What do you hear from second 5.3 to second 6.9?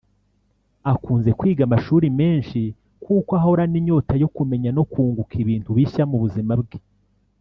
ibintu bishya mu buzima bwe